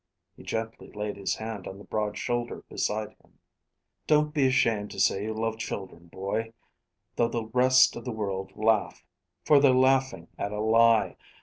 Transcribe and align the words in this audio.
He 0.35 0.41
gently 0.41 0.89
laid 0.91 1.15
his 1.15 1.35
hand 1.35 1.67
on 1.67 1.77
the 1.77 1.83
broad 1.83 2.17
shoulder 2.17 2.63
beside 2.67 3.09
him. 3.23 3.37
"Don't 4.07 4.33
be 4.33 4.47
ashamed 4.47 4.89
to 4.89 4.99
say 4.99 5.21
you 5.25 5.31
love 5.35 5.59
children, 5.59 6.07
boy, 6.07 6.53
though 7.17 7.29
the 7.29 7.45
rest 7.45 7.95
of 7.95 8.03
the 8.03 8.11
world 8.11 8.51
laugh, 8.55 9.05
for 9.45 9.59
they're 9.59 9.75
laughing 9.75 10.27
at 10.39 10.51
a 10.51 10.59
lie. 10.59 11.17